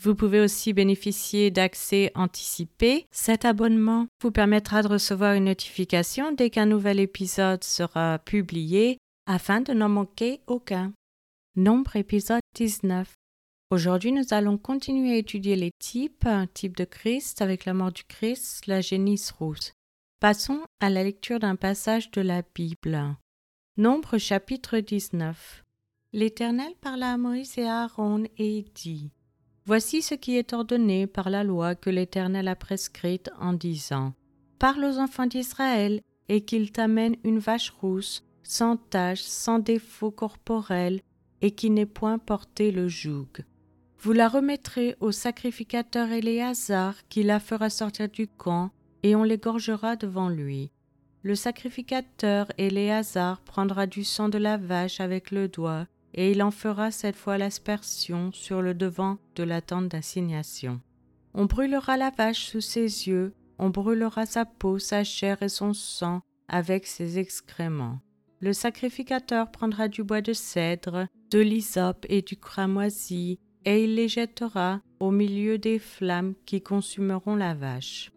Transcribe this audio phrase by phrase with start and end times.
[0.00, 3.06] Vous pouvez aussi bénéficier d'accès anticipé.
[3.10, 9.60] Cet abonnement vous permettra de recevoir une notification dès qu'un nouvel épisode sera publié afin
[9.60, 10.92] de n'en manquer aucun.
[11.56, 13.12] Nombre épisode 19.
[13.72, 17.90] Aujourd'hui, nous allons continuer à étudier les types, un type de Christ avec la mort
[17.90, 19.72] du Christ, la génisse rousse.
[20.20, 23.16] Passons à la lecture d'un passage de la Bible.
[23.76, 25.64] Nombre chapitre 19.
[26.12, 29.10] L'Éternel parla à Moïse et à Aaron et dit
[29.68, 34.14] Voici ce qui est ordonné par la loi que l'Éternel a prescrite en disant
[34.58, 41.02] Parle aux enfants d'Israël et qu'ils t'amènent une vache rousse, sans tache, sans défaut corporel,
[41.42, 43.28] et qui n'ait point porté le joug.
[43.98, 48.70] Vous la remettrez au sacrificateur Éléazar qui la fera sortir du camp,
[49.02, 50.70] et on l'égorgera devant lui.
[51.22, 55.86] Le sacrificateur Éléazar prendra du sang de la vache avec le doigt,
[56.18, 60.80] et il en fera cette fois l'aspersion sur le devant de la tente d'assignation.
[61.32, 65.72] On brûlera la vache sous ses yeux, on brûlera sa peau, sa chair et son
[65.74, 68.00] sang avec ses excréments.
[68.40, 74.08] Le sacrificateur prendra du bois de cèdre, de l'hysope et du cramoisi, et il les
[74.08, 78.10] jettera au milieu des flammes qui consumeront la vache.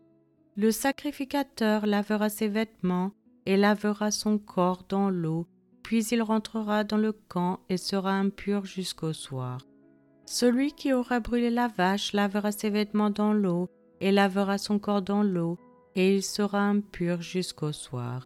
[0.56, 3.12] Le sacrificateur lavera ses vêtements
[3.46, 5.46] et lavera son corps dans l'eau
[5.92, 9.60] puis il rentrera dans le camp et sera impur jusqu'au soir.
[10.26, 13.68] Celui qui aura brûlé la vache lavera ses vêtements dans l'eau
[14.00, 15.60] et lavera son corps dans l'eau,
[15.96, 18.26] et il sera impur jusqu'au soir.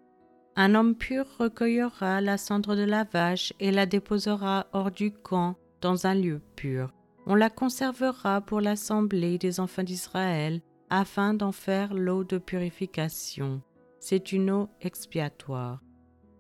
[0.55, 5.55] Un homme pur recueillera la cendre de la vache et la déposera hors du camp
[5.81, 6.93] dans un lieu pur.
[7.25, 10.61] On la conservera pour l'assemblée des enfants d'Israël,
[10.92, 13.64] afin d'en faire l'eau de purification.
[13.99, 15.81] C'est une eau expiatoire.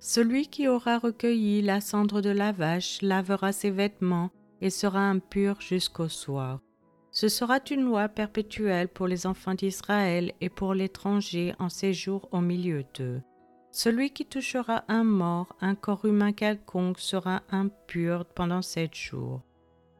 [0.07, 4.29] Celui qui aura recueilli la cendre de la vache lavera ses vêtements
[4.61, 6.59] et sera impur jusqu'au soir.
[7.09, 12.39] Ce sera une loi perpétuelle pour les enfants d'Israël et pour l'étranger en séjour au
[12.39, 13.19] milieu d'eux.
[13.71, 19.41] Celui qui touchera un mort, un corps humain quelconque, sera impur pendant sept jours.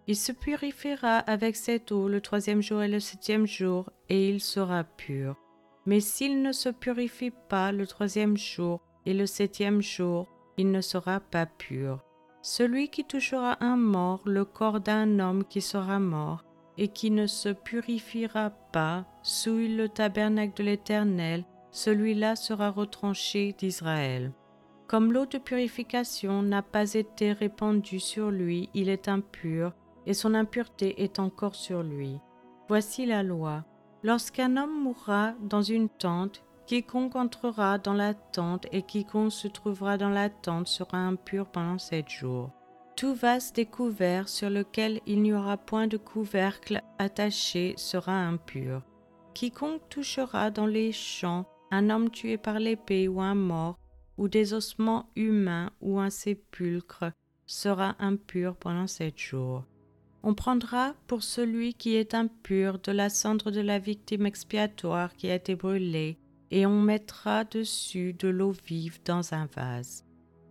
[0.06, 4.40] Il se purifiera avec cette eau le troisième jour et le septième jour, et il
[4.40, 5.36] sera pur.
[5.88, 10.28] Mais s'il ne se purifie pas le troisième jour, et le septième jour
[10.58, 12.00] il ne sera pas pur.
[12.42, 16.44] Celui qui touchera un mort, le corps d'un homme qui sera mort,
[16.78, 24.32] et qui ne se purifiera pas, souille le tabernacle de l'Éternel, celui-là sera retranché d'Israël.
[24.88, 29.74] Comme l'eau de purification n'a pas été répandue sur lui, il est impur,
[30.06, 32.20] et son impureté est encore sur lui.
[32.68, 33.66] Voici la loi.
[34.04, 39.98] Lorsqu'un homme mourra dans une tente, Quiconque entrera dans la tente et quiconque se trouvera
[39.98, 42.50] dans la tente sera impur pendant sept jours.
[42.96, 48.82] Tout vase découvert sur lequel il n'y aura point de couvercle attaché sera impur.
[49.36, 53.78] Quiconque touchera dans les champs un homme tué par l'épée ou un mort,
[54.18, 57.12] ou des ossements humains ou un sépulcre,
[57.46, 59.66] sera impur pendant sept jours.
[60.24, 65.30] On prendra pour celui qui est impur de la cendre de la victime expiatoire qui
[65.30, 66.18] a été brûlée,
[66.52, 70.06] et on mettra dessus de l'eau vive dans un vase.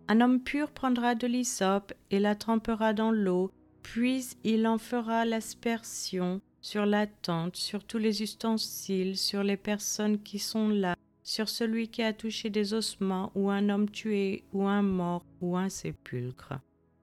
[0.07, 3.51] Un homme pur prendra de l'hysope et la trempera dans l'eau,
[3.81, 10.21] puis il en fera l'aspersion sur la tente, sur tous les ustensiles, sur les personnes
[10.21, 14.67] qui sont là, sur celui qui a touché des ossements, ou un homme tué, ou
[14.67, 16.53] un mort, ou un sépulcre.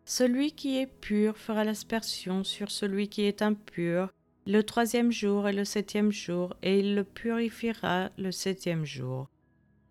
[0.05, 4.13] Celui qui est pur fera l'aspersion sur celui qui est impur,
[4.47, 9.29] le troisième jour et le septième jour, et il le purifiera le septième jour.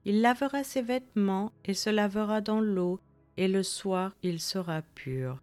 [0.03, 2.99] Il lavera ses vêtements et se lavera dans l'eau,
[3.37, 5.41] et le soir il sera pur.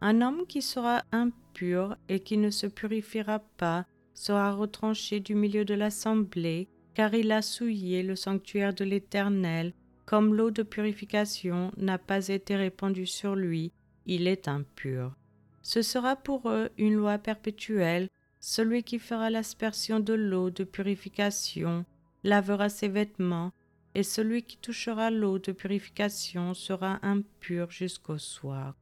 [0.00, 3.84] Un homme qui sera impur et qui ne se purifiera pas
[4.14, 9.72] sera retranché du milieu de l'assemblée, car il a souillé le sanctuaire de l'Éternel,
[10.06, 13.72] comme l'eau de purification n'a pas été répandue sur lui,
[14.06, 15.14] il est impur.
[15.62, 18.08] Ce sera pour eux une loi perpétuelle
[18.40, 21.84] celui qui fera l'aspersion de l'eau de purification
[22.24, 23.52] lavera ses vêtements,
[23.94, 28.74] et celui qui touchera l'eau de purification sera impur jusqu'au soir.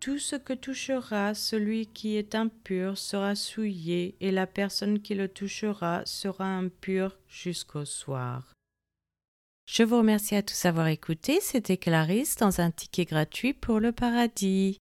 [0.00, 5.28] Tout ce que touchera celui qui est impur sera souillé, et la personne qui le
[5.28, 8.52] touchera sera impure jusqu'au soir.
[9.66, 11.38] Je vous remercie à tous d'avoir écouté.
[11.40, 14.78] C'était Clarisse dans un ticket gratuit pour le paradis.